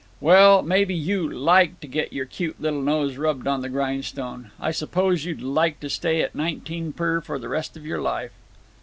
[0.19, 4.49] "Well, maybe you like to get your cute little nose rubbed on the grindstone!
[4.59, 8.01] I suppose you'd like to stay on at nineteen per for the rest of your
[8.01, 8.31] life."